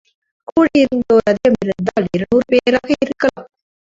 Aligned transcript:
கூடியிருந்தார், 0.47 1.25
அதிகம் 1.25 1.57
இருந்தால், 1.61 2.07
இருநூறு 2.11 2.45
பேராக 2.47 2.89
இருக்கலாம். 2.99 3.47